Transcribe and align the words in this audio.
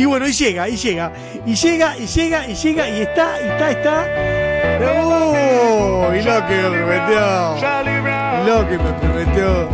Y 0.00 0.06
bueno, 0.06 0.26
y 0.26 0.32
llega, 0.32 0.66
y 0.66 0.76
llega, 0.76 1.12
y 1.44 1.54
llega, 1.54 1.98
y 1.98 2.06
llega, 2.06 2.46
y 2.48 2.54
llega, 2.54 2.88
y 2.88 3.02
está, 3.02 3.36
y 3.38 3.48
está, 3.48 3.70
está. 3.70 4.06
¡Uy! 4.80 6.22
Lo 6.22 6.46
que 6.46 6.54
me 6.56 6.70
prometió. 6.70 7.26
Lo 8.46 8.66
que 8.66 8.78
me 8.78 8.92
prometió. 8.94 9.68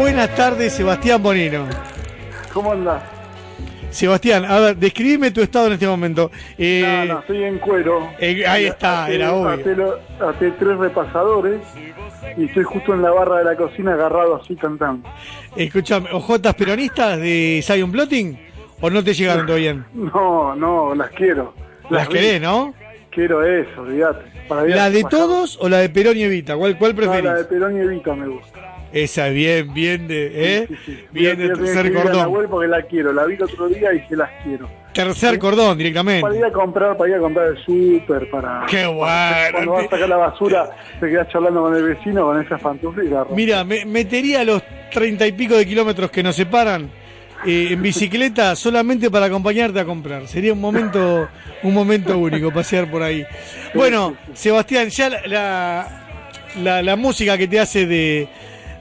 Buenas 0.00 0.34
tardes, 0.34 0.72
Sebastián 0.72 1.22
Bonino. 1.22 1.66
¿Cómo 2.54 2.72
andás? 2.72 3.02
Sebastián, 3.90 4.46
a 4.46 4.58
ver, 4.60 4.76
describime 4.78 5.30
tu 5.30 5.42
estado 5.42 5.66
en 5.66 5.74
este 5.74 5.86
momento. 5.86 6.30
Eh, 6.56 7.04
no, 7.06 7.14
no, 7.16 7.20
estoy 7.20 7.44
en 7.44 7.58
cuero. 7.58 8.08
eh, 8.18 8.46
ahí 8.46 8.64
está, 8.64 9.04
Até- 9.04 9.14
era 9.16 9.34
obvio. 9.34 9.76
lo- 9.76 10.26
até 10.26 10.52
tres 10.52 10.78
repasadores 10.78 11.60
y 12.38 12.44
estoy 12.46 12.64
justo 12.64 12.94
en 12.94 13.02
la 13.02 13.10
barra 13.10 13.40
de 13.40 13.44
la 13.44 13.56
cocina 13.56 13.92
agarrado 13.92 14.40
así 14.42 14.56
cantando. 14.56 15.06
Escuchame, 15.54 16.08
¿ojotas 16.12 16.54
peronistas 16.54 17.18
de 17.18 17.62
Zion 17.62 17.92
Plotting? 17.92 18.46
¿O 18.80 18.90
no 18.90 19.02
te 19.02 19.14
llegaron 19.14 19.46
todavía? 19.46 19.72
bien? 19.72 19.84
No, 20.14 20.54
no, 20.54 20.94
las 20.94 21.10
quiero. 21.10 21.54
Las 21.90 22.08
vi. 22.08 22.14
querés, 22.14 22.40
¿no? 22.40 22.74
Quiero 23.10 23.42
eso, 23.44 23.80
olvídate. 23.80 24.24
¿La 24.68 24.90
de 24.90 25.02
todos 25.04 25.58
o 25.60 25.68
la 25.68 25.78
de 25.78 25.88
Perón 25.88 26.16
y 26.18 26.22
Evita? 26.22 26.56
¿Cuál, 26.56 26.76
cuál 26.78 26.92
No, 26.92 26.96
preferís? 26.98 27.24
la 27.24 27.34
de 27.34 27.44
Perón 27.44 27.76
y 27.76 27.80
Evita 27.80 28.14
me 28.14 28.28
gusta. 28.28 28.60
Esa, 28.92 29.28
bien, 29.28 29.72
bien 29.74 30.06
de, 30.06 30.30
¿eh? 30.62 30.66
Sí, 30.68 30.76
sí. 30.86 31.04
Bien 31.10 31.36
de 31.36 31.48
tercer 31.48 31.90
la 31.92 32.02
cordón. 32.02 32.28
web 32.28 32.48
porque 32.48 32.68
la 32.68 32.82
quiero. 32.82 33.12
La 33.12 33.24
vi 33.24 33.34
el 33.34 33.42
otro 33.42 33.68
día 33.68 33.92
y 33.92 34.06
se 34.08 34.16
las 34.16 34.30
quiero. 34.44 34.68
Tercer 34.92 35.38
cordón 35.38 35.76
directamente. 35.76 36.22
Para 36.22 36.36
ir 36.36 36.44
a 36.44 36.52
comprar, 36.52 36.96
para 36.96 37.10
ir 37.10 37.16
a 37.16 37.18
comprar 37.18 37.48
el 37.48 37.58
súper, 37.64 38.30
para... 38.30 38.64
Qué 38.68 38.86
bueno. 38.86 39.08
Cuando 39.52 39.72
vas 39.72 39.86
a 39.86 39.90
sacar 39.90 40.08
la 40.08 40.16
basura, 40.16 40.70
te 41.00 41.08
quedas 41.10 41.28
charlando 41.28 41.62
con 41.62 41.74
el 41.76 41.82
vecino 41.82 42.24
con 42.26 42.40
esas 42.42 42.60
pantuflas 42.60 43.06
y 43.06 43.08
la. 43.10 43.26
Mira, 43.34 43.64
me 43.64 43.84
metería 43.84 44.44
los 44.44 44.62
treinta 44.92 45.26
y 45.26 45.32
pico 45.32 45.54
de 45.56 45.66
kilómetros 45.66 46.10
que 46.10 46.22
nos 46.22 46.36
separan 46.36 46.90
eh, 47.46 47.68
en 47.72 47.82
bicicleta 47.82 48.54
solamente 48.56 49.10
para 49.10 49.26
acompañarte 49.26 49.80
a 49.80 49.84
comprar. 49.84 50.26
Sería 50.26 50.52
un 50.52 50.60
momento, 50.60 51.28
un 51.62 51.72
momento 51.74 52.18
único 52.18 52.50
pasear 52.52 52.90
por 52.90 53.02
ahí. 53.02 53.24
Bueno, 53.74 54.16
Sebastián, 54.34 54.88
ya 54.88 55.08
la, 55.10 55.20
la, 55.26 56.02
la- 56.62 56.82
la 56.82 56.96
música 56.96 57.38
que 57.38 57.46
te 57.48 57.60
hace 57.60 57.86
de, 57.86 58.28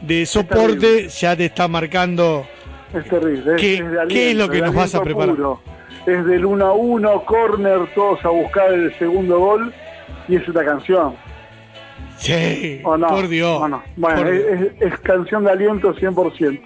de 0.02 0.26
soporte 0.26 1.08
ya 1.10 1.36
te 1.36 1.46
está 1.46 1.68
marcando. 1.68 2.46
Es 2.94 3.04
terrible. 3.10 3.56
¿Qué- 3.58 3.76
es 3.76 3.84
qué 4.10 4.32
es 4.32 4.38
lo 4.38 4.50
que 4.50 4.62
nos 4.62 4.74
vas 4.74 4.96
a 4.96 5.02
preparar? 5.02 5.36
puro. 5.36 5.62
Es 6.06 6.24
del 6.26 6.46
1 6.46 6.66
a 6.66 6.74
1, 6.74 7.26
corner, 7.26 7.80
todos 7.96 8.24
a 8.24 8.30
buscar 8.30 8.72
el 8.72 8.94
segundo 9.00 9.40
gol 9.40 9.74
y 10.28 10.36
es 10.36 10.48
esta 10.48 10.64
canción. 10.64 11.16
Sí, 12.18 12.82
por 12.84 13.28
Dios. 13.28 13.60
Bueno, 13.60 13.84
por 14.18 14.34
es, 14.34 14.60
Dios. 14.60 14.72
es- 14.80 14.94
es 14.94 15.00
canción 15.00 15.44
de 15.44 15.52
aliento 15.52 15.94
100%. 15.96 16.62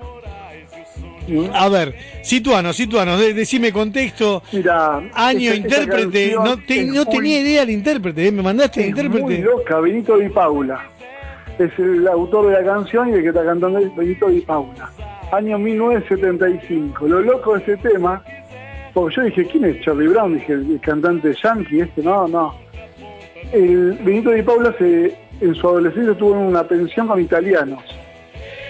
A 1.53 1.69
ver, 1.69 1.95
situanos, 2.23 2.75
situanos, 2.75 3.19
de- 3.19 3.33
decime 3.33 3.71
contexto. 3.71 4.41
Mira, 4.51 5.01
Año, 5.13 5.53
intérprete, 5.53 6.33
no, 6.35 6.57
te- 6.57 6.81
es 6.81 6.87
no 6.87 7.05
muy- 7.05 7.15
tenía 7.15 7.39
idea 7.41 7.63
el 7.63 7.69
intérprete, 7.71 8.27
¿eh? 8.27 8.31
me 8.31 8.41
mandaste 8.41 8.81
el 8.81 8.89
es 8.89 8.95
muy 8.95 9.05
intérprete. 9.05 9.41
loca, 9.43 9.79
Benito 9.79 10.17
Di 10.17 10.29
Paula. 10.29 10.81
Es 11.57 11.71
el 11.77 12.07
autor 12.07 12.47
de 12.47 12.53
la 12.53 12.63
canción 12.73 13.09
y 13.09 13.13
el 13.13 13.21
que 13.21 13.27
está 13.29 13.43
cantando 13.43 13.79
es 13.79 13.93
Benito 13.95 14.27
Di 14.29 14.41
Paula. 14.41 14.89
Año 15.31 15.57
1975. 15.59 17.07
Lo 17.07 17.19
loco 17.21 17.55
de 17.55 17.61
ese 17.63 17.77
tema, 17.77 18.23
porque 18.93 19.15
yo 19.17 19.21
dije, 19.23 19.45
¿quién 19.45 19.65
es 19.65 19.81
Charlie 19.81 20.07
Brown? 20.07 20.35
Dije, 20.35 20.53
el, 20.53 20.71
el 20.71 20.79
cantante 20.79 21.33
yankee 21.43 21.81
este, 21.81 22.01
no, 22.01 22.27
no. 22.27 22.55
El 23.51 23.93
Benito 24.03 24.31
Di 24.31 24.41
Paula 24.41 24.73
se, 24.77 25.15
en 25.41 25.55
su 25.55 25.67
adolescencia 25.67 26.11
estuvo 26.13 26.31
en 26.33 26.39
una 26.47 26.63
pensión 26.63 27.07
con 27.07 27.19
italianos, 27.19 27.83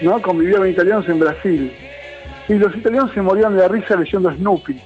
¿no? 0.02 0.20
Convivía 0.22 0.58
con 0.58 0.68
italianos 0.68 1.08
en 1.08 1.18
Brasil. 1.20 1.72
Y 2.50 2.58
los 2.58 2.74
italianos 2.76 3.12
se 3.14 3.22
morían 3.22 3.54
de 3.54 3.60
la 3.62 3.68
risa 3.68 3.94
leyendo 3.94 4.32
Snoopy. 4.32 4.76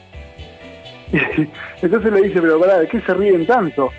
Entonces 1.83 2.13
le 2.13 2.23
dice, 2.23 2.41
pero 2.43 2.61
pará, 2.61 2.81
¿de 2.81 2.89
qué 2.89 3.01
se 3.01 3.15
ríen 3.15 3.47
tanto? 3.47 3.91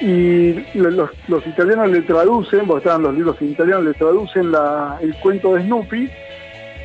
Y 0.00 0.52
lo- 0.78 1.10
los, 1.28 1.46
italianos 1.46 1.90
le 1.90 2.00
traducen, 2.02 2.66
porque 2.66 2.78
estaban 2.78 3.02
los 3.02 3.14
libros 3.14 3.36
en 3.42 3.50
italiano, 3.50 3.82
le 3.82 3.92
traducen 3.92 4.52
el 5.02 5.14
cuento 5.16 5.54
de 5.54 5.62
Snoopy 5.64 6.10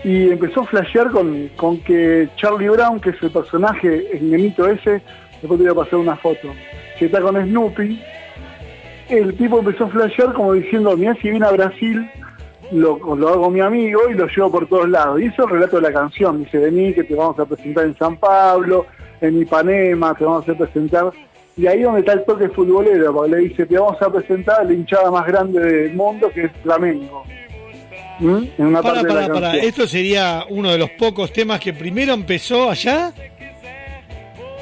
y 0.04 0.30
empezó 0.32 0.62
a 0.62 0.66
flashear 0.68 1.10
con, 1.10 1.48
con 1.56 1.78
que 1.84 2.28
Charlie 2.36 2.68
Brown, 2.70 3.00
que 3.00 3.12
es 3.12 3.22
el 3.24 3.32
personaje, 3.32 4.18
el 4.18 4.30
nenito 4.30 4.68
ese, 4.68 5.02
después 5.42 5.60
te 5.60 5.68
voy 5.70 5.72
a 5.72 5.76
pasar 5.76 6.00
una 6.00 6.16
foto, 6.18 6.50
que 6.98 7.06
está 7.06 7.22
con 7.22 7.36
Snoopy, 7.42 8.02
el 9.10 9.34
tipo 9.36 9.60
empezó 9.60 9.86
a 9.86 9.90
flashear 9.90 10.34
como 10.34 10.54
diciendo, 10.54 10.96
mira 10.98 11.16
si 11.22 11.30
viene 11.32 11.46
a 11.46 11.52
Brasil, 11.52 12.10
lo, 12.72 13.16
lo 13.16 13.30
hago 13.30 13.50
mi 13.50 13.60
amigo 13.60 14.02
y 14.10 14.14
lo 14.14 14.28
llevo 14.28 14.52
por 14.52 14.68
todos 14.68 14.90
lados. 14.90 15.22
Y 15.22 15.26
eso 15.26 15.44
es 15.44 15.48
el 15.48 15.56
relato 15.56 15.76
de 15.78 15.82
la 15.84 15.94
canción, 15.94 16.44
dice, 16.44 16.58
vení 16.58 16.94
que 16.94 17.04
te 17.04 17.16
vamos 17.16 17.40
a 17.40 17.46
presentar 17.46 17.86
en 17.86 17.98
San 17.98 18.18
Pablo, 18.18 18.86
en 19.22 19.42
Ipanema, 19.42 20.14
te 20.16 20.26
vamos 20.26 20.48
a 20.48 20.54
presentar... 20.54 21.12
Y 21.58 21.68
ahí 21.68 21.82
donde 21.82 22.00
está 22.00 22.14
el 22.14 22.24
toque 22.24 22.48
futbolero, 22.48 23.14
porque 23.14 23.32
le 23.32 23.38
dice, 23.40 23.66
te 23.66 23.78
vamos 23.78 24.02
a 24.02 24.10
presentar 24.10 24.62
a 24.62 24.64
la 24.64 24.72
hinchada 24.72 25.12
más 25.12 25.28
grande 25.28 25.60
del 25.60 25.94
mundo, 25.94 26.32
que 26.34 26.46
es 26.46 26.52
Flamengo. 26.64 27.26
¿Mm? 28.20 28.44
En 28.58 28.66
una 28.68 28.82
Para, 28.82 28.96
parte 28.96 29.08
de 29.08 29.14
para, 29.14 29.28
la 29.28 29.34
para. 29.34 29.56
Esto 29.58 29.86
sería 29.86 30.46
uno 30.50 30.72
de 30.72 30.78
los 30.78 30.90
pocos 30.92 31.34
temas 31.34 31.60
que 31.60 31.74
primero 31.74 32.14
empezó 32.14 32.70
allá. 32.70 33.14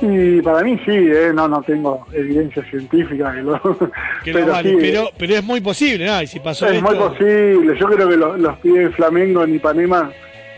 Y 0.02 0.42
para 0.42 0.62
mí 0.62 0.80
sí, 0.86 0.92
¿eh? 0.92 1.32
no, 1.34 1.48
no 1.48 1.62
tengo 1.64 2.06
evidencia 2.14 2.64
científica. 2.64 3.34
Que 3.34 3.42
lo... 3.42 3.60
Que 4.24 4.32
no 4.32 4.40
pero 4.40 4.48
vale, 4.48 4.70
sí, 4.70 4.78
pero, 4.80 5.10
pero 5.18 5.36
es 5.36 5.44
muy 5.44 5.62
posible, 5.62 6.06
¿no? 6.06 6.22
Y 6.22 6.28
si 6.28 6.40
pasó 6.40 6.68
es 6.68 6.76
esto, 6.76 6.86
muy 6.86 6.96
posible. 6.96 7.78
Yo 7.80 7.88
creo 7.88 8.10
que 8.10 8.18
los, 8.18 8.40
los 8.40 8.58
pibes 8.60 8.90
de 8.90 8.90
Flamengo 8.92 9.44
en 9.44 9.56
Ipanema, 9.56 10.12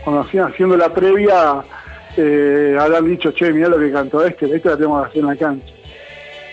cuando 0.03 0.21
hacían 0.23 0.51
haciendo 0.51 0.75
la 0.75 0.93
previa, 0.93 1.63
eh, 2.17 2.77
habrán 2.79 3.05
dicho, 3.05 3.31
che, 3.31 3.51
mirá 3.53 3.69
lo 3.69 3.79
que 3.79 3.91
cantó 3.91 4.25
este, 4.25 4.53
este 4.53 4.69
la 4.69 4.75
tenemos 4.75 5.03
que 5.03 5.09
hacer 5.09 5.21
en 5.21 5.27
la 5.27 5.35
cancha. 5.35 5.73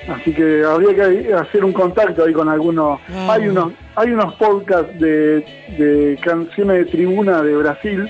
Así 0.08 0.32
que 0.32 0.62
habría 0.64 0.94
que 0.94 1.34
hacer 1.34 1.64
un 1.64 1.72
contacto 1.72 2.24
ahí 2.24 2.32
con 2.32 2.48
algunos. 2.48 3.00
Ah. 3.12 3.32
Hay 3.32 3.48
unos 3.48 3.72
hay 3.96 4.10
unos 4.10 4.34
podcasts 4.34 4.98
de, 5.00 5.44
de 5.78 6.18
canciones 6.22 6.76
de 6.76 6.84
tribuna 6.84 7.42
de 7.42 7.56
Brasil 7.56 8.08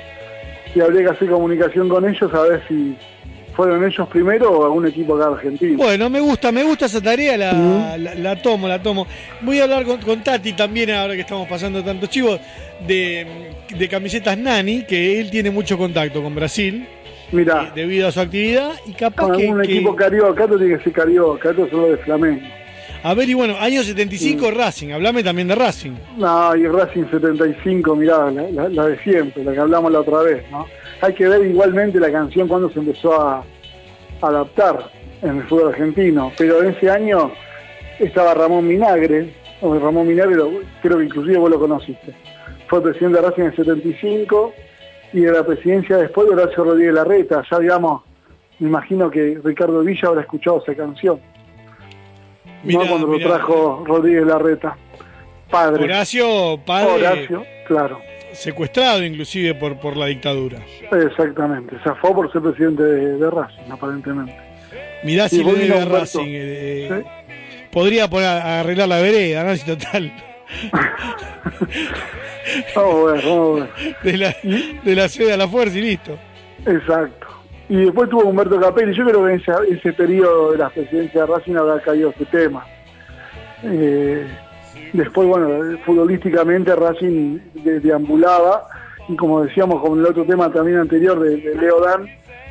y 0.75 0.81
habría 0.81 1.05
que 1.05 1.11
hacer 1.11 1.31
comunicación 1.31 1.89
con 1.89 2.07
ellos 2.07 2.35
a 2.35 2.43
ver 2.43 2.63
si 2.69 2.97
fueron 3.57 3.83
ellos 3.85 4.07
primero 4.09 4.51
o 4.53 4.65
algún 4.67 4.87
equipo 4.87 5.17
acá 5.17 5.29
argentino. 5.35 5.79
Bueno, 5.79 6.11
me 6.11 6.21
gusta, 6.21 6.53
me 6.53 6.63
gusta 6.63 6.87
esa 6.87 7.01
tarea, 7.01 7.37
la, 7.37 7.53
Mm. 7.55 8.03
la, 8.03 8.15
la 8.15 8.37
tomo, 8.43 8.69
la 8.69 8.81
tomo. 8.83 9.07
Voy 9.41 9.59
a 9.61 9.65
hablar 9.65 9.85
con, 9.85 10.01
con 10.03 10.23
Tati 10.23 10.53
también, 10.53 10.91
ahora 10.91 11.15
que 11.15 11.21
estamos 11.23 11.49
pasando 11.49 11.83
tantos 11.83 12.11
chivos, 12.11 12.39
de, 12.87 13.27
de 13.77 13.89
camisetas 13.89 14.37
Nani, 14.37 14.85
que 14.85 15.19
él 15.21 15.31
tiene 15.31 15.51
mucho 15.51 15.79
contacto 15.79 16.23
con 16.23 16.35
Brasil, 16.35 16.87
Mira, 17.33 17.65
eh, 17.69 17.73
debido 17.75 18.07
a 18.09 18.13
su 18.13 18.21
actividad, 18.21 18.73
y 18.87 18.93
capaz 18.93 19.25
con 19.27 19.37
que, 19.37 19.45
algún 19.49 19.63
que- 19.63 19.73
equipo 19.73 19.97
carioca, 19.97 20.45
esto 20.45 20.59
tiene 20.59 20.77
que 20.79 20.85
ser 20.85 20.93
carioca, 20.93 21.51
esto 21.51 21.65
es 21.65 21.71
solo 21.71 21.89
de 21.89 21.97
Flamengo. 21.97 22.43
A 23.03 23.15
ver, 23.15 23.29
y 23.29 23.35
bueno, 23.35 23.57
año 23.59 23.83
75 23.85 24.51
Racing, 24.51 24.91
hablame 24.91 25.23
también 25.23 25.49
de 25.49 25.55
Racing. 25.55 25.93
No, 26.19 26.55
y 26.57 26.67
Racing 26.67 27.05
75, 27.11 27.95
mirá, 27.97 28.31
la, 28.31 28.43
la- 28.51 28.69
la 28.69 28.87
de 28.87 28.99
siempre, 29.01 29.43
la 29.45 29.53
que 29.53 29.61
hablamos 29.61 29.91
la 29.93 30.01
otra 30.01 30.23
vez, 30.23 30.43
¿no? 30.51 30.67
Hay 31.01 31.15
que 31.15 31.29
ver 31.29 31.45
igualmente 31.47 32.01
la 32.01 32.11
canción 32.11 32.49
cuando 32.49 32.71
se 32.71 32.79
empezó 32.79 33.21
a 33.21 33.45
adaptar 34.21 34.91
en 35.23 35.39
el 35.39 35.43
fútbol 35.45 35.69
argentino, 35.69 36.33
pero 36.39 36.63
en 36.63 36.71
ese 36.71 36.91
año 36.91 37.31
estaba 37.99 38.35
Ramón 38.35 38.67
Minagre, 38.67 39.35
o 39.61 39.75
Ramón 39.79 40.07
Minagre, 40.09 40.37
lo- 40.37 40.51
creo 40.83 40.99
que 40.99 41.05
inclusive 41.05 41.39
vos 41.39 41.51
lo 41.51 41.59
conociste. 41.59 42.15
Fue 42.69 42.83
presidente 42.83 43.21
de 43.21 43.29
Racing 43.29 43.43
en 43.43 43.47
el 43.49 43.57
75 43.57 44.53
y 45.13 45.21
de 45.21 45.33
la 45.33 45.45
presidencia 45.45 45.97
después 45.99 46.27
de 46.29 46.35
Horacio 46.35 46.65
Rodríguez 46.65 46.95
Larreta, 46.95 47.43
ya 47.51 47.59
digamos, 47.59 48.03
me 48.59 48.69
imagino 48.69 49.11
que 49.11 49.39
Ricardo 49.45 49.81
Villa 49.83 50.09
habrá 50.09 50.23
escuchado 50.23 50.63
esa 50.63 50.75
canción, 50.75 51.21
Mirá, 52.65 52.81
¿no? 52.85 52.89
Cuando 52.89 53.07
mirá. 53.07 53.29
lo 53.29 53.35
trajo 53.35 53.85
Rodríguez 53.87 54.27
Larreta, 54.27 54.77
padre. 55.51 55.85
Horacio, 55.85 56.59
padre, 56.67 56.93
Horacio, 56.93 57.45
claro. 57.69 58.01
Secuestrado 58.37 59.05
inclusive 59.05 59.55
por, 59.55 59.79
por 59.79 59.97
la 59.97 60.07
dictadura. 60.07 60.59
Exactamente, 60.93 61.77
zafó 61.83 62.15
por 62.15 62.31
ser 62.33 62.43
presidente 62.43 62.83
de, 62.83 63.17
de 63.19 63.31
Racing, 63.31 63.71
aparentemente. 63.71 64.37
Mirá 65.05 65.29
si 65.29 65.43
le 65.45 65.53
debe 65.55 65.79
a. 65.79 65.85
Racing. 65.85 66.25
eh, 66.29 66.89
¿Sí? 67.05 67.09
Podría 67.71 68.09
poner 68.09 68.29
arreglar 68.29 68.89
la 68.89 69.01
vereda, 69.01 69.45
¿no? 69.45 69.55
Si 69.57 69.67
total. 69.67 70.13
Vamos 72.75 73.11
a 73.11 73.13
ver, 73.13 73.25
vamos 73.25 73.61
a 73.61 73.65
ver. 73.65 73.97
De 74.03 74.17
la, 74.17 74.37
de 74.85 74.95
la 74.95 75.09
sede 75.09 75.33
a 75.33 75.37
la 75.37 75.49
fuerza 75.49 75.77
y 75.79 75.83
listo. 75.83 76.17
Exacto. 76.65 77.27
Y 77.69 77.77
después 77.77 78.09
tuvo 78.09 78.25
Humberto 78.25 78.61
Capelli. 78.61 78.95
Yo 78.97 79.05
creo 79.05 79.25
que 79.27 79.33
en 79.35 79.41
ese, 79.41 79.53
ese 79.71 79.93
periodo 79.93 80.53
de 80.53 80.59
la 80.59 80.71
presidencia 80.71 81.23
de 81.23 81.27
Racing 81.27 81.57
habrá 81.57 81.81
caído 81.81 82.11
ese 82.11 82.25
tema. 82.27 82.65
Eh, 83.65 84.27
después, 84.93 85.29
bueno, 85.29 85.79
futbolísticamente 85.85 86.75
Racing 86.75 87.39
de- 87.65 87.81
deambulaba. 87.81 88.69
Y 89.09 89.15
como 89.17 89.43
decíamos 89.45 89.81
con 89.81 89.99
el 90.01 90.07
otro 90.07 90.25
tema 90.25 90.51
también 90.53 90.79
anterior 90.79 91.19
de, 91.21 91.37
de 91.37 91.55
Leo 91.55 91.81
Dan, 91.81 92.07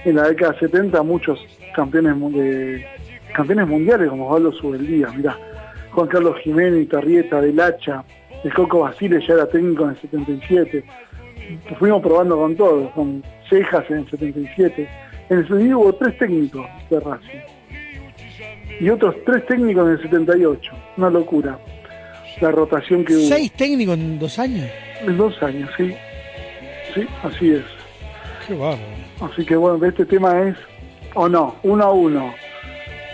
en 0.05 0.15
la 0.15 0.29
década 0.29 0.55
70 0.59 1.03
muchos 1.03 1.39
campeones 1.75 2.17
de, 2.33 2.85
campeones 3.35 3.67
mundiales 3.67 4.09
como 4.09 4.27
Osvaldo 4.27 4.51
Subeldía, 4.53 5.07
mirá. 5.15 5.37
Juan 5.91 6.07
Carlos 6.07 6.37
Jiménez, 6.43 6.87
Tarrieta, 6.89 7.41
Del 7.41 7.59
Hacha, 7.59 8.03
el 8.43 8.53
Coco 8.53 8.79
Basile 8.81 9.19
ya 9.27 9.33
era 9.33 9.47
técnico 9.47 9.83
en 9.83 9.89
el 9.91 9.97
77. 9.97 10.83
Fuimos 11.79 12.01
probando 12.01 12.37
con 12.37 12.55
todos, 12.55 12.91
con 12.91 13.23
Cejas 13.49 13.83
en 13.89 13.97
el 13.97 14.09
77, 14.09 14.89
En 15.29 15.37
el 15.39 15.43
72 15.47 15.81
hubo 15.83 15.93
tres 15.95 16.17
técnicos 16.17 16.65
de 16.89 16.99
Racing. 16.99 17.39
Y 18.79 18.89
otros 18.89 19.15
tres 19.25 19.45
técnicos 19.45 19.85
en 19.87 19.91
el 19.93 20.01
78. 20.01 20.71
Una 20.97 21.09
locura. 21.09 21.57
La 22.41 22.51
rotación 22.51 23.05
que 23.05 23.15
hubo. 23.15 23.27
¿Seis 23.27 23.51
técnicos 23.53 23.95
en 23.97 24.19
dos 24.19 24.37
años? 24.39 24.69
En 25.01 25.17
dos 25.17 25.41
años, 25.41 25.69
sí. 25.77 25.93
Sí, 26.93 27.05
así 27.23 27.51
es. 27.51 27.63
Qué 28.47 28.53
bárbaro. 28.53 28.81
Así 29.21 29.45
que 29.45 29.55
bueno, 29.55 29.83
este 29.85 30.05
tema 30.05 30.41
es, 30.43 30.55
o 31.13 31.27
no, 31.29 31.55
uno 31.63 31.83
a 31.83 31.91
uno. 31.93 32.33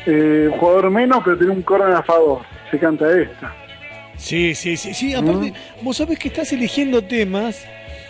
Eh, 0.06 0.50
jugador 0.60 0.90
menos, 0.90 1.22
pero 1.24 1.38
tiene 1.38 1.54
un 1.54 1.62
córner 1.62 1.96
a 1.96 2.04
favor. 2.04 2.42
Se 2.72 2.80
canta 2.80 3.06
esta. 3.20 3.54
Sí, 4.18 4.54
sí, 4.56 4.76
sí, 4.78 4.94
sí. 4.94 5.14
Aparte, 5.14 5.54
vos 5.82 5.98
sabés 5.98 6.18
que 6.20 6.28
estás 6.28 6.52
eligiendo 6.54 7.04
temas 7.04 7.66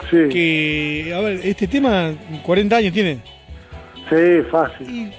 Sí, 0.10 0.18
que, 0.30 1.14
a 1.16 1.20
ver, 1.22 1.40
este 1.44 1.68
tema 1.68 2.12
40 2.44 2.76
años 2.76 2.94
tiene. 2.94 3.20
sí, 4.10 4.42
fácil. 4.50 4.90
Y 4.90 5.12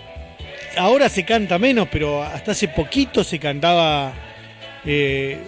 ahora 0.77 1.09
se 1.09 1.25
canta 1.25 1.59
menos, 1.59 1.89
pero 1.91 2.23
hasta 2.23 2.51
hace 2.53 2.69
poquito 2.69 3.23
se 3.25 3.39
cantaba 3.39 4.13
eh, 4.85 5.39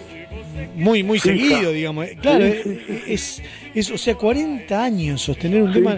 muy, 0.75 1.03
muy 1.03 1.19
seguido, 1.19 1.71
digamos. 1.71 2.05
Claro, 2.21 2.45
Sí, 2.45 2.59
sí, 2.63 2.79
sí, 2.87 3.03
es, 3.07 3.43
es, 3.73 3.91
o 3.91 3.97
sea, 3.97 4.15
40 4.15 4.83
años 4.83 5.21
sostener 5.21 5.61
un 5.61 5.73
tema. 5.73 5.97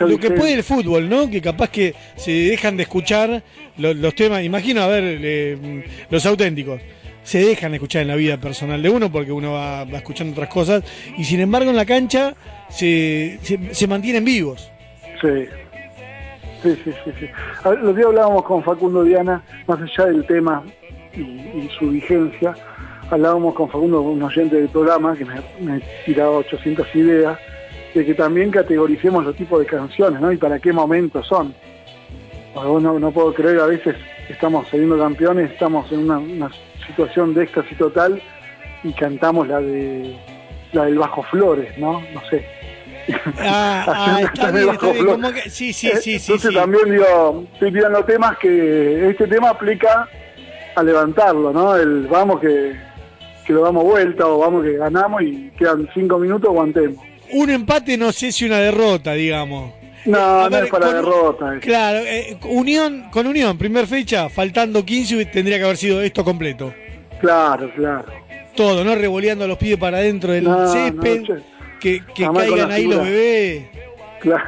lo 0.00 0.18
que 0.18 0.30
puede 0.30 0.54
el 0.54 0.62
fútbol, 0.62 1.08
¿no? 1.08 1.28
Que 1.30 1.40
capaz 1.40 1.70
que 1.70 1.94
se 2.16 2.30
dejan 2.30 2.76
de 2.76 2.84
escuchar 2.84 3.42
lo- 3.78 3.94
los, 3.94 4.14
temas. 4.14 4.42
Imagino, 4.44 4.82
a 4.82 4.86
ver, 4.88 5.04
eh, 5.22 5.84
los 6.10 6.24
auténticos. 6.26 6.80
Se 7.22 7.40
dejan 7.40 7.72
de 7.72 7.76
escuchar 7.78 8.02
en 8.02 8.08
la 8.08 8.14
vida 8.16 8.36
personal 8.38 8.80
de 8.80 8.88
uno 8.88 9.10
porque 9.10 9.32
uno 9.32 9.52
va, 9.52 9.84
va 9.84 9.98
escuchando 9.98 10.32
otras 10.32 10.48
cosas 10.48 10.84
y 11.18 11.24
sin 11.24 11.40
embargo 11.40 11.70
en 11.70 11.76
la 11.76 11.84
cancha 11.84 12.34
se, 12.68 13.38
se, 13.42 13.74
se 13.74 13.86
mantienen 13.88 14.24
vivos. 14.24 14.70
Sí. 15.20 15.28
Sí, 16.62 16.76
sí, 16.84 16.92
sí, 17.04 17.10
sí. 17.20 17.26
A 17.64 17.70
ver, 17.70 17.80
los 17.80 17.94
días 17.96 18.06
hablábamos 18.08 18.44
con 18.44 18.62
Facundo 18.62 19.02
Diana, 19.04 19.42
más 19.66 19.78
allá 19.80 20.06
del 20.10 20.24
tema 20.26 20.62
y, 21.14 21.20
y 21.20 21.68
su 21.78 21.90
vigencia, 21.90 22.54
hablábamos 23.10 23.54
con 23.54 23.68
Facundo, 23.68 24.00
un 24.00 24.22
oyente 24.22 24.56
del 24.56 24.68
programa, 24.68 25.16
que 25.16 25.24
me, 25.24 25.34
me 25.60 25.80
tiraba 26.04 26.38
800 26.38 26.94
ideas, 26.94 27.38
de 27.94 28.04
que 28.04 28.14
también 28.14 28.50
categoricemos 28.50 29.24
los 29.24 29.36
tipos 29.36 29.60
de 29.60 29.66
canciones, 29.66 30.20
¿no? 30.20 30.32
Y 30.32 30.36
para 30.36 30.58
qué 30.58 30.72
momentos 30.72 31.26
son. 31.26 31.54
Porque 32.54 32.82
no, 32.82 32.98
no 32.98 33.10
puedo 33.10 33.32
creer, 33.34 33.60
a 33.60 33.66
veces 33.66 33.96
estamos 34.28 34.66
saliendo 34.68 34.98
campeones, 34.98 35.50
estamos 35.50 35.90
en 35.92 36.00
una, 36.00 36.18
una 36.18 36.50
situación 36.86 37.34
de 37.34 37.44
éxtasis 37.44 37.76
total 37.78 38.20
y 38.82 38.92
cantamos 38.92 39.48
la 39.48 39.60
de 39.60 40.16
la 40.72 40.84
del 40.84 40.98
Bajo 40.98 41.22
Flores, 41.24 41.76
¿no? 41.78 42.02
No 42.12 42.20
sé. 42.28 42.46
Ah, 43.38 43.84
ah, 44.18 44.20
está 44.22 44.50
bien, 44.50 44.68
está 44.70 44.92
bien. 44.92 45.06
como 45.06 45.32
que- 45.32 45.48
sí, 45.48 45.72
sí, 45.72 45.90
sí, 46.00 46.18
sí. 46.18 46.32
Entonces 46.32 46.50
sí. 46.50 46.56
también 46.56 46.90
digo, 46.90 47.44
estoy 47.52 47.70
pidiendo 47.70 48.04
temas 48.04 48.36
que 48.38 49.10
este 49.10 49.26
tema 49.26 49.50
aplica 49.50 50.08
a 50.74 50.82
levantarlo, 50.82 51.52
¿no? 51.52 51.76
El 51.76 52.06
vamos 52.06 52.40
que, 52.40 52.76
que 53.46 53.52
lo 53.52 53.62
damos 53.62 53.84
vuelta 53.84 54.26
o 54.26 54.38
vamos 54.38 54.64
que 54.64 54.72
ganamos 54.76 55.22
y 55.22 55.50
quedan 55.58 55.88
cinco 55.94 56.18
minutos, 56.18 56.48
aguantemos. 56.50 56.98
Un 57.32 57.50
empate 57.50 57.96
no 57.96 58.12
sé 58.12 58.32
si 58.32 58.44
una 58.44 58.58
derrota, 58.58 59.12
digamos. 59.12 59.72
No, 60.04 60.18
A 60.40 60.44
no 60.44 60.50
ver, 60.50 60.64
es 60.64 60.70
para 60.70 60.86
con- 60.86 60.94
derrota. 60.94 61.58
Claro, 61.60 61.98
eh, 62.06 62.38
Unión, 62.44 63.06
con 63.10 63.26
Unión, 63.26 63.58
primer 63.58 63.86
fecha, 63.86 64.28
faltando 64.28 64.84
15 64.84 65.26
tendría 65.26 65.58
que 65.58 65.64
haber 65.64 65.76
sido 65.76 66.00
esto 66.02 66.24
completo. 66.24 66.72
Claro, 67.20 67.70
claro. 67.74 68.04
Todo, 68.54 68.84
¿no? 68.84 68.94
Revoleando 68.94 69.46
los 69.48 69.58
pies 69.58 69.76
para 69.76 69.98
adentro 69.98 70.32
del 70.32 70.44
No, 70.44 70.66
césped, 70.72 71.22
no, 71.28 71.36
que, 71.80 72.02
que 72.14 72.28
caigan 72.32 72.70
ahí 72.70 72.86
los 72.86 73.02
bebés. 73.02 73.64
Claro. 74.20 74.44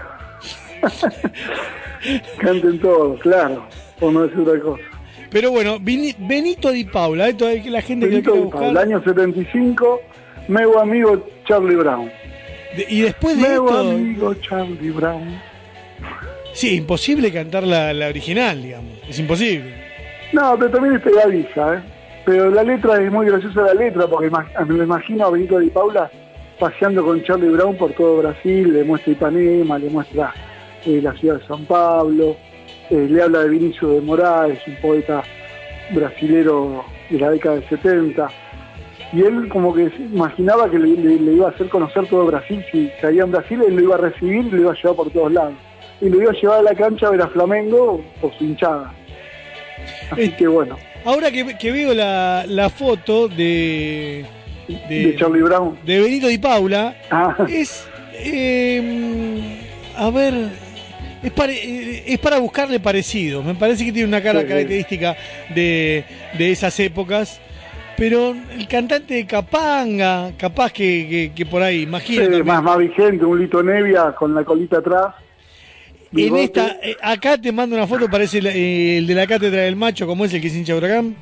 Canten 2.39 2.81
todos, 2.81 3.21
claro. 3.21 3.67
Por 3.99 4.13
no 4.13 4.23
decir 4.27 4.41
otra 4.41 4.61
cosa. 4.61 4.83
Pero 5.31 5.51
bueno, 5.51 5.79
Benito 5.81 6.71
Di 6.73 6.85
Paula, 6.85 7.29
esto 7.29 7.49
es 7.49 7.63
que 7.63 7.71
la 7.71 7.83
gente 7.83 8.07
Benito 8.07 8.33
que 8.33 8.39
Di 8.39 8.43
quiere 8.45 8.51
Paula, 8.57 8.67
buscar. 8.69 8.87
año 8.87 9.03
75, 9.05 10.01
meu 10.49 10.79
amigo 10.79 11.27
Charlie 11.47 11.77
Brown. 11.77 12.11
De- 12.77 12.87
y 12.89 13.01
después 13.03 13.37
de 13.37 13.49
Meu 13.49 13.67
esto, 13.67 13.79
amigo 13.79 14.35
Charlie 14.35 14.91
Brown. 14.91 15.41
sí, 16.55 16.77
imposible 16.77 17.31
cantar 17.33 17.65
la, 17.65 17.93
la 17.93 18.09
original, 18.09 18.63
digamos. 18.63 18.93
Es 19.09 19.19
imposible. 19.19 19.73
No, 20.33 20.57
pero 20.59 20.71
también 20.71 20.97
es 20.97 21.03
pegadiza, 21.03 21.75
¿eh? 21.77 21.81
Pero 22.25 22.51
la 22.51 22.63
letra 22.63 23.03
es 23.03 23.11
muy 23.11 23.27
graciosa 23.27 23.63
la 23.63 23.75
letra, 23.75 24.07
porque 24.07 24.31
me 24.31 24.75
lo 24.77 24.83
imagino 24.85 25.27
a 25.27 25.31
Benito 25.31 25.59
Di 25.59 25.71
Paula 25.71 26.11
paseando 26.59 27.05
con 27.05 27.23
Charlie 27.23 27.49
Brown 27.51 27.77
por 27.77 27.93
todo 27.93 28.19
Brasil, 28.19 28.73
le 28.73 28.85
muestra 28.85 29.13
Ipanema, 29.13 29.79
le 29.79 29.89
muestra 29.91 30.35
eh, 30.85 31.01
la 31.03 31.13
ciudad 31.15 31.39
de 31.41 31.47
San 31.47 31.65
Pablo, 31.67 32.37
eh, 32.91 33.07
le 33.11 33.23
habla 33.23 33.41
de 33.41 33.49
Vinicio 33.51 33.89
de 33.89 34.01
Moraes, 34.01 34.59
un 34.67 34.77
poeta 34.77 35.23
brasilero 35.91 36.85
de 37.11 37.19
la 37.19 37.31
década 37.31 37.57
del 37.57 37.69
70. 37.69 38.29
Y 39.13 39.23
él 39.23 39.49
como 39.49 39.73
que 39.75 39.91
imaginaba 40.13 40.71
que 40.71 40.79
le, 40.79 40.89
le- 40.89 41.19
le 41.19 41.33
iba 41.33 41.47
a 41.49 41.51
hacer 41.51 41.69
conocer 41.69 42.07
todo 42.09 42.27
Brasil, 42.27 42.63
si 42.71 42.91
caía 43.01 43.23
en 43.23 43.31
Brasil, 43.31 43.61
él 43.67 43.75
lo 43.77 43.83
iba 43.83 43.95
a 43.95 43.99
recibir 43.99 44.47
y 44.47 44.51
lo 44.51 44.61
iba 44.61 44.73
a 44.73 44.75
llevar 44.75 44.97
por 44.97 45.11
todos 45.11 45.33
lados. 45.33 45.55
Y 46.01 46.09
lo 46.11 46.21
iba 46.23 46.31
a 46.31 46.35
llevar 46.35 46.59
a 46.61 46.63
la 46.63 46.75
cancha 46.75 47.07
a 47.07 47.11
ver 47.11 47.23
a 47.23 47.29
Flamengo 47.29 48.05
por 48.21 48.37
su 48.37 48.45
hinchada. 48.45 48.93
Así 50.11 50.23
Eh, 50.25 50.35
que 50.37 50.47
bueno. 50.47 50.77
Ahora 51.05 51.31
que, 51.31 51.57
que 51.57 51.73
veo 51.73 51.95
la, 51.95 52.45
la 52.47 52.69
foto 52.69 53.29
de, 53.29 54.27
de 54.89 55.17
Charlie 55.19 55.43
Brown. 55.43 55.79
de 55.87 56.01
Benito 56.01 56.27
Di 56.27 56.37
Paula, 56.39 56.95
Ah, 57.11 57.35
es. 57.49 57.89
eh, 58.13 59.59
a 59.97 60.11
ver. 60.11 60.35
Es, 61.23 61.33
pare- 61.33 61.55
eh, 61.65 62.05
es 62.07 62.19
para 62.19 62.39
buscarle 62.39 62.79
parecido. 62.81 63.43
Me 63.43 63.55
parece 63.55 63.85
que 63.85 63.93
tiene 63.93 64.09
una 64.09 64.23
cara 64.23 64.41
Sí, 64.41 64.47
sí. 64.47 64.49
característica 64.53 65.17
de, 65.55 66.05
de 66.37 66.51
esas 66.53 66.79
épocas. 66.81 67.41
Pero 67.97 68.37
el 68.57 68.69
cantante 68.69 69.15
de 69.15 69.27
Capanga, 69.27 70.31
capaz 70.39 70.73
que, 70.73 71.07
que- 71.11 71.33
que 71.35 71.45
por 71.47 71.63
ahí, 71.63 71.83
eh, 71.83 71.87
también. 72.21 72.47
más, 72.47 72.63
más 72.63 72.79
vigente, 72.79 73.25
un 73.25 73.41
Lito 73.41 73.61
Nevia 73.63 74.13
con 74.13 74.33
la 74.35 74.45
colita 74.45 74.79
atrás. 74.79 75.15
en 76.15 76.37
esta, 76.37 76.77
eh, 76.83 76.97
acá 77.03 77.37
te 77.37 77.51
mando 77.51 77.75
una 77.75 77.89
foto, 77.89 78.09
parece 78.09 78.39
el, 78.39 78.47
el 78.47 79.07
de 79.07 79.15
la 79.15 79.27
cátedra 79.27 79.63
del 79.63 79.75
macho, 79.75 80.07
como 80.07 80.25
es 80.25 80.33
el 80.33 80.41
que 80.41 80.47
es 80.47 80.55
hincha 80.55 80.77
Huracán. 80.77 81.17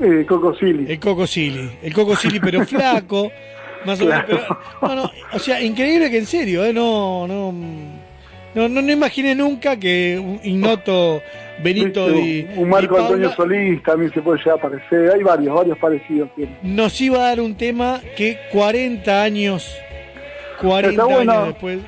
Eh, 0.00 0.24
Coco 0.28 0.54
Silly. 0.54 0.86
El 0.92 1.00
Coco 1.00 1.26
Silly. 1.26 1.70
El 1.82 1.92
Coco 1.92 2.14
Silly, 2.14 2.38
pero 2.38 2.64
flaco. 2.66 3.32
Más 3.84 4.00
o 4.00 4.04
menos. 4.04 4.24
Pero- 4.28 4.58
no, 4.82 4.94
no, 4.94 5.10
o 5.32 5.38
sea, 5.40 5.60
increíble 5.60 6.08
que 6.08 6.18
en 6.18 6.26
serio, 6.26 6.64
¿eh? 6.64 6.72
No, 6.72 7.26
no. 7.26 7.52
No, 8.56 8.68
no, 8.70 8.80
no 8.80 8.90
imaginé 8.90 9.34
nunca 9.34 9.76
que 9.76 10.18
un 10.18 10.40
ignoto 10.42 11.22
Benito. 11.62 12.08
Di, 12.10 12.46
un 12.56 12.68
Marco 12.70 12.98
Antonio 12.98 13.30
Solís 13.32 13.82
también 13.82 14.10
se 14.12 14.22
puede 14.22 14.38
llegar 14.38 14.54
a 14.58 14.62
parecer. 14.62 15.10
Hay 15.14 15.22
varios, 15.22 15.54
varios 15.54 15.78
parecidos. 15.78 16.30
nos 16.62 17.00
iba 17.00 17.18
a 17.18 17.28
dar 17.28 17.40
un 17.40 17.54
tema 17.54 18.00
que 18.16 18.38
40 18.52 19.22
años, 19.22 19.76
40 20.60 20.88
Está 20.90 21.04
bueno. 21.04 21.32
años 21.32 21.46
después. 21.48 21.78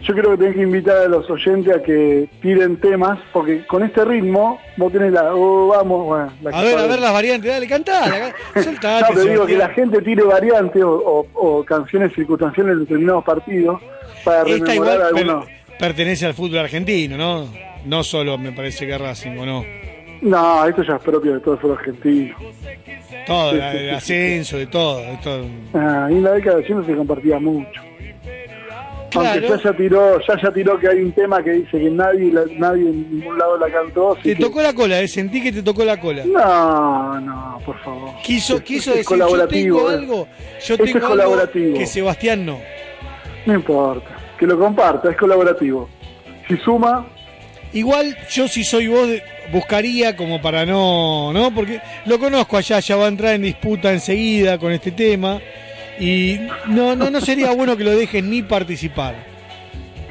Yo 0.00 0.14
creo 0.14 0.30
que 0.30 0.36
tenés 0.38 0.54
que 0.54 0.62
invitar 0.62 0.96
a 0.96 1.08
los 1.08 1.28
oyentes 1.28 1.74
a 1.74 1.82
que 1.82 2.28
tiren 2.40 2.76
temas, 2.80 3.18
porque 3.32 3.66
con 3.66 3.82
este 3.82 4.04
ritmo 4.04 4.60
vos 4.76 4.92
tenés 4.92 5.10
la... 5.12 5.34
oh, 5.34 5.66
vamos, 5.66 6.06
bueno, 6.06 6.32
la 6.40 6.50
A 6.56 6.62
ver, 6.62 6.78
a 6.78 6.86
ver 6.86 7.00
las 7.00 7.12
variantes, 7.12 7.50
dale, 7.50 7.66
cantá, 7.66 8.32
soltate, 8.62 9.00
No, 9.02 9.06
pero 9.14 9.24
digo 9.24 9.46
que 9.46 9.56
la 9.56 9.68
gente 9.70 10.00
tire 10.02 10.22
variantes 10.22 10.82
o, 10.84 10.88
o- 10.92 11.26
o 11.34 11.64
canciones 11.64 12.12
circunstanciales 12.14 12.74
de 12.76 12.80
determinados 12.82 13.24
partidos 13.24 13.80
para 14.24 14.42
Esta 14.48 14.52
rememorar 14.66 14.74
igual 14.74 15.02
algunos. 15.02 15.46
Pertenece 15.78 16.26
al 16.26 16.34
fútbol 16.34 16.58
argentino, 16.58 17.16
¿no? 17.16 17.48
No 17.84 18.02
solo 18.04 18.36
me 18.38 18.52
parece 18.52 18.86
que 18.86 18.96
Racing, 18.98 19.36
¿o 19.38 19.46
no? 19.46 19.64
No, 20.20 20.66
esto 20.66 20.82
ya 20.82 20.96
es 20.96 21.02
propio 21.02 21.34
de 21.34 21.40
todo 21.40 21.54
el 21.54 21.60
fútbol 21.60 21.78
argentino. 21.78 22.34
Todo, 23.26 23.50
Sí, 23.52 23.56
la- 23.58 23.72
sí, 23.72 23.78
el 23.78 23.84
sí, 23.88 23.94
ascenso, 23.94 24.56
de 24.58 24.66
todo. 24.66 24.98
de 25.00 25.16
todo. 25.22 25.44
Ah, 25.74 26.08
y 26.10 26.14
en 26.14 26.22
la 26.24 26.32
década 26.32 26.56
de 26.56 26.62
80 26.64 26.86
se 26.86 26.94
compartía 26.96 27.38
mucho. 27.38 27.80
Aunque 29.14 29.38
Claro. 29.40 29.56
ya 29.56 29.62
ya 29.62 29.72
tiró, 29.76 30.20
ya 30.20 30.40
ya 30.42 30.52
tiró 30.52 30.78
que 30.78 30.86
hay 30.88 30.98
un 30.98 31.12
tema 31.12 31.42
que 31.42 31.50
dice 31.52 31.78
que 31.78 31.90
nadie, 31.90 32.30
la- 32.30 32.44
nadie 32.58 32.82
en 32.90 33.10
ningún 33.18 33.38
lado 33.38 33.56
la 33.58 33.70
cantó. 33.70 34.14
Te 34.22 34.34
que- 34.34 34.36
tocó 34.42 34.60
la 34.60 34.74
cola, 34.74 35.00
¿eh? 35.00 35.08
sentí 35.08 35.42
que 35.42 35.50
te 35.50 35.62
tocó 35.62 35.82
la 35.84 35.98
cola. 35.98 36.24
No, 36.26 37.18
no, 37.20 37.58
por 37.64 37.78
favor. 37.82 38.10
Quiso, 38.22 38.62
quiso 38.62 38.90
es 38.90 38.98
decir, 38.98 39.02
yo 39.04 39.08
colaborativo, 39.08 39.76
tengo 39.78 39.90
eh. 39.90 39.94
algo, 39.94 40.28
yo 40.66 40.76
tengo 40.76 40.88
es 40.90 40.94
algo 40.96 41.08
colaborativo. 41.08 41.78
que 41.78 41.86
Sebastián 41.86 42.44
no. 42.44 42.58
No 43.46 43.54
importa, 43.54 44.10
que 44.38 44.46
lo 44.46 44.58
comparta, 44.58 45.10
es 45.10 45.16
colaborativo. 45.16 45.88
Si 46.46 46.56
suma, 46.58 47.06
Igual 47.72 48.16
yo 48.30 48.48
si 48.48 48.64
soy 48.64 48.86
vos 48.88 49.06
buscaría 49.52 50.16
como 50.16 50.40
para 50.40 50.64
no, 50.64 51.32
¿no? 51.34 51.54
Porque 51.54 51.80
lo 52.06 52.18
conozco 52.18 52.56
allá, 52.56 52.80
ya 52.80 52.96
va 52.96 53.04
a 53.04 53.08
entrar 53.08 53.34
en 53.34 53.42
disputa 53.42 53.92
enseguida 53.92 54.56
con 54.56 54.72
este 54.72 54.90
tema 54.90 55.38
y 56.00 56.38
no, 56.66 56.96
no, 56.96 57.10
no 57.10 57.20
sería 57.20 57.50
bueno 57.50 57.76
que 57.76 57.84
lo 57.84 57.90
dejes 57.94 58.24
ni 58.24 58.42
participar. 58.42 59.16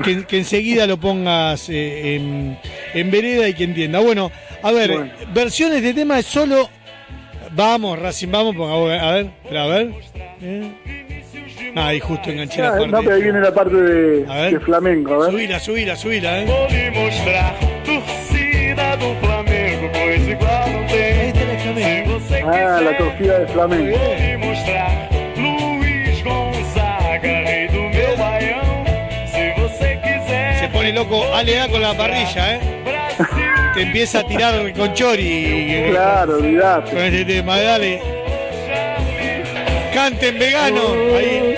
Que, 0.03 0.25
que 0.25 0.37
enseguida 0.37 0.85
lo 0.85 0.99
pongas 0.99 1.69
eh, 1.69 2.15
en, 2.15 2.59
en 2.93 3.09
vereda 3.09 3.49
y 3.49 3.55
que 3.55 3.63
entienda. 3.63 3.97
Bueno, 3.99 4.31
a 4.61 4.71
ver, 4.71 4.91
Bueno. 4.91 5.11
versiones 5.33 5.81
de 5.81 5.95
tema 5.95 6.19
es 6.19 6.27
solo. 6.27 6.69
Vamos, 7.53 7.97
Racing, 7.97 8.29
vamos, 8.29 8.55
a 8.69 9.11
ver, 9.11 9.31
a 9.57 9.65
ver. 9.65 9.91
Eh. 10.41 10.96
Ah, 11.75 11.87
ahí 11.87 11.99
justo 11.99 12.29
enganché 12.29 12.61
la 12.61 12.69
ah, 12.69 12.71
parte. 12.71 12.87
No, 12.87 12.99
pero 13.01 13.15
ahí 13.15 13.23
viene 13.23 13.39
la 13.39 13.53
parte 13.53 13.75
de, 13.75 14.25
de 14.25 14.59
flamenco. 14.59 15.13
A 15.13 15.17
ver. 15.19 15.31
Subila, 15.31 15.59
subila, 15.59 15.95
subila. 15.95 16.41
¿eh? 16.41 16.45
Ah, 22.45 22.81
la 22.81 22.97
torcida 22.97 23.39
de 23.39 23.47
flamenco. 23.47 23.97
Se 30.59 30.69
pone 30.69 30.93
loco 30.93 31.23
Alea 31.33 31.67
con 31.67 31.81
la 31.81 31.93
parrilla, 31.93 32.55
¿eh? 32.55 32.59
Te 33.73 33.81
empieza 33.83 34.19
a 34.19 34.23
tirar 34.23 34.73
con 34.73 34.93
Chori. 34.93 35.87
Claro, 35.91 36.37
olvidate. 36.37 36.91
Con 36.91 36.99
este 36.99 37.25
tema, 37.25 37.59
dale. 37.59 38.16
Canten 39.97 40.37
vegano. 40.37 40.93
Ahí. 41.17 41.55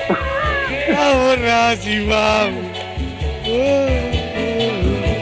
Vamos, 0.94 1.42
Racing, 1.42 2.08
vamos. 2.08 2.78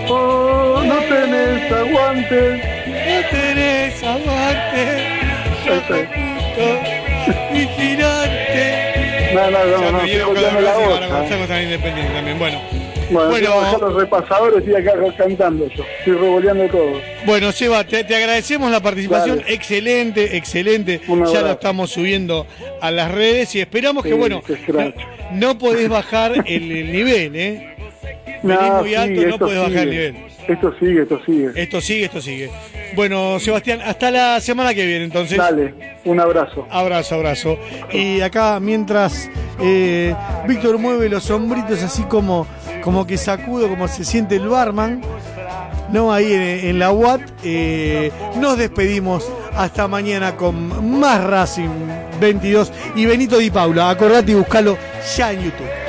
Oh, 0.07 0.83
no 0.85 0.95
tenés 0.99 1.71
aguante. 1.71 2.61
No 2.85 3.29
tenés 3.31 4.03
aguante. 4.03 4.83
Hijo 5.65 5.93
de 5.93 6.03
puto. 6.13 6.65
Vigilante. 7.53 9.31
No, 9.33 9.49
no, 9.49 9.57
Ya 9.65 9.77
no, 9.77 9.77
no, 9.77 9.91
me 9.93 9.97
estoy 9.97 10.09
dieron 10.11 10.27
con 10.27 10.35
volviendo 10.35 10.61
la 10.61 10.61
la 10.61 10.73
Racing 10.73 10.85
voz. 10.85 10.93
para 10.99 11.07
comenzar 11.09 11.37
con 11.39 11.47
San 11.47 11.63
Independiente 11.63 12.13
también. 12.13 12.37
Bueno. 12.37 12.61
Bueno, 13.09 13.29
Bueno. 13.29 13.47
tengo 13.47 13.59
que 13.59 13.65
dejar 13.65 13.79
los 13.81 13.93
repasadores 13.95 14.63
y 14.67 14.75
acá 14.75 14.91
cantando 15.17 15.67
yo. 15.69 15.83
Estoy 15.99 16.13
revoleando 16.13 16.67
todo. 16.67 17.01
Bueno, 17.25 17.51
Seba, 17.51 17.83
te, 17.83 18.03
te 18.03 18.15
agradecemos 18.15 18.69
la 18.71 18.81
participación. 18.81 19.39
Dale. 19.39 19.53
Excelente, 19.53 20.35
excelente. 20.37 21.01
Ya 21.07 21.41
lo 21.41 21.51
estamos 21.51 21.91
subiendo 21.91 22.45
a 22.81 22.91
las 22.91 23.11
redes 23.11 23.55
y 23.55 23.61
esperamos 23.61 24.03
que, 24.03 24.13
bueno, 24.13 24.41
no, 24.67 24.93
no 25.33 25.57
podés 25.57 25.87
bajar 25.89 26.33
el, 26.45 26.71
el 26.71 26.91
nivel, 26.91 27.35
¿eh? 27.35 27.73
Venís 28.43 28.71
muy 28.81 28.93
alto, 28.95 29.21
no 29.21 29.27
esto 29.27 29.39
podés 29.39 29.57
bajar 29.59 29.71
el 29.73 29.79
sigue. 29.89 30.11
nivel. 30.11 30.27
Esto 30.47 30.73
sigue, 30.79 31.01
esto 31.01 31.19
sigue. 31.25 31.49
Esto 31.55 31.81
sigue, 31.81 32.05
esto 32.05 32.21
sigue. 32.21 32.49
Bueno, 32.95 33.37
Sebastián, 33.39 33.81
hasta 33.83 34.11
la 34.11 34.39
semana 34.39 34.73
que 34.73 34.85
viene, 34.85 35.03
entonces. 35.05 35.37
Dale, 35.37 35.73
un 36.05 36.19
abrazo. 36.21 36.65
Abrazo, 36.69 37.15
abrazo. 37.15 37.59
Y 37.91 38.21
acá, 38.21 38.59
mientras 38.61 39.29
eh, 39.61 40.15
Víctor 40.47 40.77
mueve 40.77 41.09
los 41.09 41.23
sombritos 41.25 41.83
así 41.83 42.03
como, 42.03 42.47
como 42.87 43.05
que 43.05 43.17
sacudo, 43.17 43.67
como 43.67 43.89
se 43.89 44.05
siente 44.05 44.37
el 44.37 44.47
barman, 44.47 45.01
¿no? 45.91 46.13
Ahí 46.13 46.31
en, 46.31 46.79
la 46.79 46.93
UAT, 46.93 47.19
eh, 47.43 48.13
nos 48.37 48.57
despedimos 48.57 49.29
hasta 49.57 49.89
mañana 49.89 50.37
con 50.37 50.97
más 50.97 51.21
Racing 51.21 51.67
22 52.21 52.71
y 52.95 53.05
Benito 53.05 53.39
Di 53.39 53.51
Paula. 53.51 53.89
Acordate 53.89 54.31
y 54.31 54.35
buscalo 54.35 54.77
ya 55.17 55.33
en 55.33 55.43
YouTube. 55.43 55.86